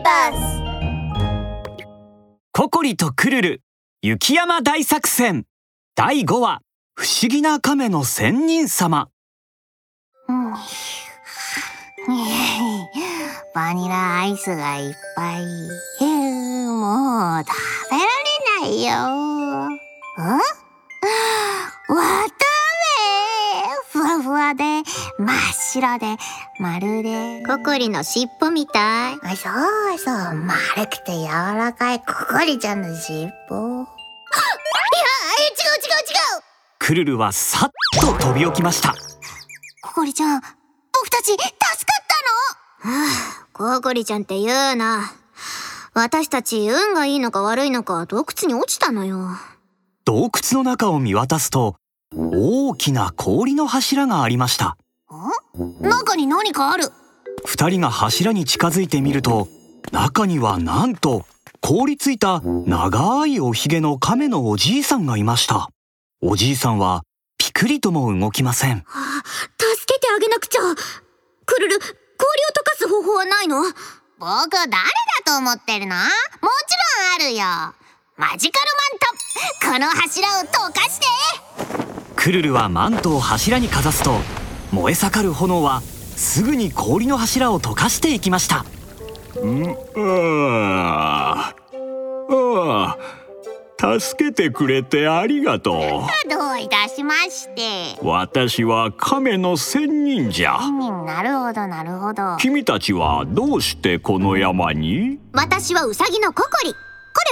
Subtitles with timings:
[0.00, 0.62] ーバース
[2.52, 3.62] ココリとクルル
[4.02, 5.44] 雪山大作戦。
[5.94, 6.62] 第5話
[6.94, 9.10] 不思議な亀の仙人様。
[10.28, 10.54] うん。
[13.54, 15.42] バニラアイスがいっぱい。
[16.00, 17.50] えーもう食
[17.90, 18.08] べられ
[18.62, 19.68] ないよ。
[19.68, 20.69] ん？
[25.70, 26.16] 白で
[26.58, 27.44] まるで。
[27.46, 29.14] ココリの尻尾みたい。
[29.22, 29.48] あそ
[29.94, 30.14] うそう。
[30.34, 30.58] 丸
[30.90, 33.20] くて柔らかいココリちゃんの尻尾。
[33.22, 33.34] いや違う違う違
[36.38, 36.40] う。
[36.80, 37.70] クルルはさっ
[38.00, 38.94] と飛び起きました。
[39.82, 40.40] ココリちゃん
[40.92, 41.46] 僕たち助かっ
[42.82, 42.90] た
[43.62, 43.76] の？
[43.76, 45.12] ココリちゃんって言うな。
[45.94, 49.28] 私たち運がいいのか悪いのか洞窟に落ちたのよ。
[50.04, 51.76] 洞窟の中を見渡すと
[52.12, 54.76] 大きな氷の柱がありました
[55.80, 56.92] 中に何かある。
[57.44, 59.48] 二人が柱に近づいてみると
[59.92, 61.24] 中にはなんと
[61.60, 65.68] 凍りついた長いおひげの亀のおじいさんがいました。
[66.22, 67.02] おじいさんは
[67.38, 68.84] ピクリとも動きません。
[69.58, 70.60] 助けてあげなくちゃ。
[70.60, 73.62] クルル氷を溶かす方法はないの？
[74.18, 74.78] 僕誰だ
[75.24, 75.96] と思ってるの？
[75.96, 76.06] もち
[77.18, 77.74] ろんあるよ。
[78.16, 78.66] マジカル
[79.72, 81.06] マントこの柱を溶かして。
[82.14, 84.18] クルルはマントを柱にかざすと
[84.72, 85.80] 燃え盛る炎は
[86.16, 88.64] すぐに氷の柱を溶かしていきました。
[89.96, 91.54] あ
[92.32, 92.96] あ
[93.98, 95.72] 助けてくれてありがと
[96.28, 97.98] どういたしまして。
[98.02, 100.58] う私は亀の仙人じゃ。
[100.58, 102.36] うんなるほどなるほど。
[102.38, 105.18] 君たちはどうしてこの山に？
[105.32, 106.74] 私はウサギのココリ。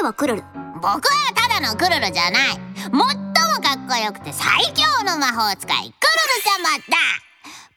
[0.00, 0.42] 彼はクルル。
[0.76, 1.00] 僕は
[1.34, 2.58] ただのクルルじゃない。
[2.78, 5.84] 最もかっこよくて最強の魔法使いクルル
[6.42, 6.96] 様だ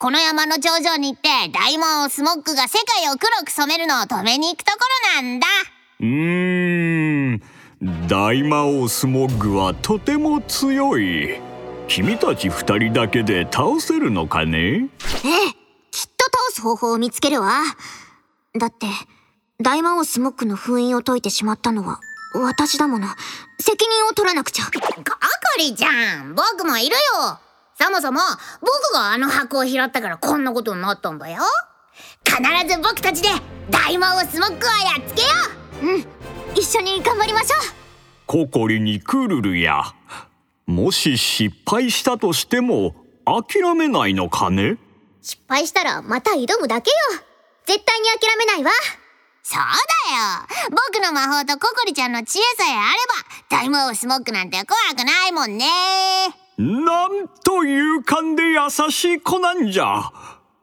[0.01, 4.79] この山の頂上に行って大魔王スモッグが世界を黒く染めるのを止めに行くとこ
[5.15, 5.45] ろなんだ。
[5.99, 7.41] うーん。
[8.07, 11.39] 大魔王スモッグはとても強い。
[11.87, 14.57] 君たち二人だけで倒せるのかね？
[14.57, 14.87] ええ
[15.91, 17.61] きっと倒す方法を見つけるわ。
[18.57, 18.87] だって
[19.61, 21.99] 大魔王スモックの封印を解いてしまったのは
[22.33, 23.07] 私だもの。
[23.59, 24.65] 責任を取らなくちゃ。
[24.65, 24.79] ココ
[25.59, 26.33] リちゃん。
[26.33, 27.39] 僕もいるよ
[27.83, 28.19] そもそも
[28.61, 31.41] 僕があの箱を拾ったからこんなことになったんだよ。
[32.23, 32.37] 必
[32.71, 33.29] ず僕たちで
[33.71, 35.27] 大魔王スモッグをやっつけよ。
[35.81, 36.05] うん。
[36.53, 37.59] 一緒に頑張りましょう。
[38.27, 39.83] ココリにクルルや。
[40.67, 44.77] もし失敗したとしても諦めないのかね？
[45.23, 46.95] 失敗したらまた挑むだけよ。
[47.65, 48.71] 絶対に諦めないわ。
[49.43, 50.69] そうだよ。
[50.69, 55.65] 僕の魔法とココリちゃんの知恵さえあれば大魔王スモッグなんて怖くないもんね
[56.57, 60.11] なんと勇敢で優しい子なんじゃ。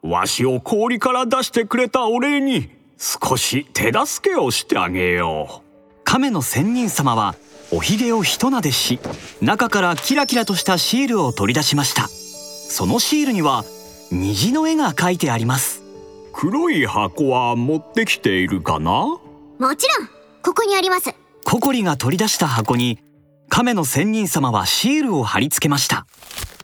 [0.01, 5.61] わしを氷から出してくれたお礼に少し手助けをしてあげよ
[6.05, 7.35] 亀の仙人様は
[7.71, 8.99] おひげをひと撫でし
[9.41, 12.07] 中からキラキラとしたシールを取り出しました。
[12.07, 13.65] そのシールには
[14.11, 15.81] 虹の絵が描いてあります。
[15.81, 18.91] う黒い箱は持ってきているかな？
[18.91, 19.19] も
[19.75, 20.07] ちろん
[20.41, 21.13] ここにあります。
[21.45, 22.99] ココリが取り出した箱に
[23.49, 26.05] 亀の仙人様はシールを貼り付けました。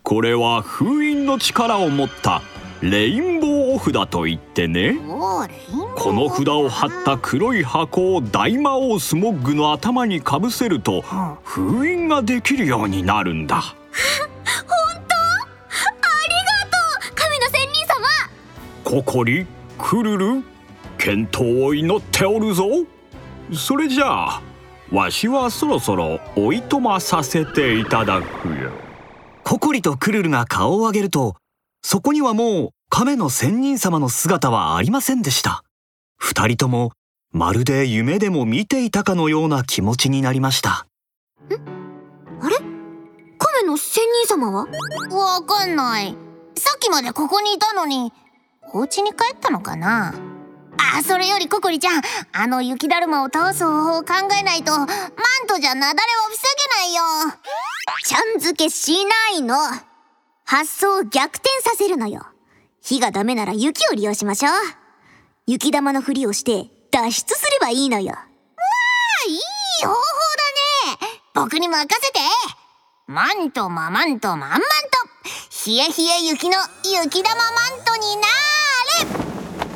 [0.03, 2.43] これは封印の力を持った
[2.81, 4.95] レインボーオフだと言ってね。
[5.95, 11.01] この札を貼った黒い箱を大魔王スモッグの頭にかぶせると
[11.43, 13.63] 封印ができるようになるんだ。
[17.15, 18.07] 神の仙人様。
[18.83, 19.47] ココリ
[19.79, 20.43] クルル
[20.99, 22.65] 健闘を祈っておるぞ。
[23.53, 24.41] それじゃあ
[24.91, 28.71] わしはそろそろおいとまさせていただくよ。
[29.43, 31.35] ココリとクルルが顔を上げると
[31.81, 35.63] そこにはもう亀の仙人様の姿はありませんでした。
[36.17, 36.91] 二人とも
[37.31, 40.87] まるで夢でも見ていたかのような気持ちになりました。
[41.49, 42.55] あれ？
[43.37, 44.67] 亀の仙人様は？
[45.11, 46.15] わかんない。
[46.55, 48.13] さっきまでここにいたのに。
[48.73, 50.13] お家に帰ったのかな？
[50.77, 52.01] あそれよりココリちゃん
[52.31, 54.87] あの雪だるまを倒す方法を考えないとマン
[55.47, 55.95] トじゃ雪崩を
[56.31, 57.03] 防げないよ。
[58.03, 59.55] ちゃん付けしないの。
[60.45, 62.27] 発想を逆転させるのよ。
[62.81, 64.53] 火がダメなら雪を利用しましょう。
[65.47, 68.13] 雪玉のふりをして脱出すればいいのよ。
[68.13, 69.37] わあいい
[69.85, 69.97] 方法だ
[71.07, 71.19] ね。
[71.33, 72.19] 僕に任せて。
[73.07, 74.65] マントママントマンマント
[75.67, 78.44] 冷え冷え雪の雪玉マントにな。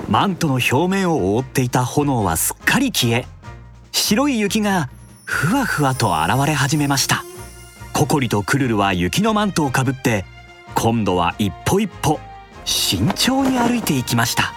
[0.09, 3.27] マントの表面を覆っていた炎はすっかり消え
[3.91, 4.89] 白い雪が
[5.23, 7.23] ふわふわと現れ始めました。
[7.94, 10.25] ココリとクルルは雪のマントをかぶって
[10.73, 12.19] 今度は一歩一歩
[12.65, 14.56] 慎重に歩いていきました。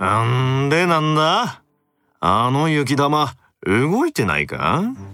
[0.00, 1.62] あなんでなんだ？
[2.18, 3.34] あの雪玉
[3.64, 4.56] 動いてないか？
[4.58, 5.04] なんか見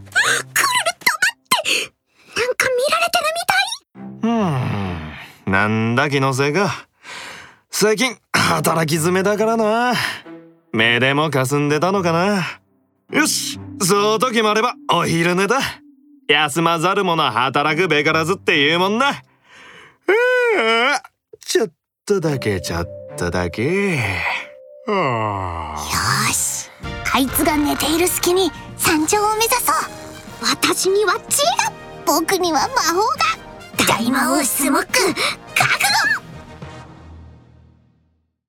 [2.91, 4.31] られてるみたい？
[5.47, 6.87] うんなんだ気のせいか
[7.73, 9.95] 最近働き詰めだからな。
[10.73, 12.61] 目でも霞んでたのかな。
[13.11, 15.61] よしそうと決まればお昼寝だ。
[16.29, 19.11] 休まざる者働くべからずって言うもんな。
[19.11, 19.15] うー
[21.39, 21.73] ちょっ
[22.05, 23.99] とだけちょっとだけ。
[24.87, 26.29] はあ。
[26.29, 26.69] よし
[27.15, 29.77] あいつが寝ている隙に山頂を目指そう。
[30.43, 31.73] 私には知恵が
[32.05, 33.87] 僕には魔法が。
[33.89, 34.93] 大魔王スモック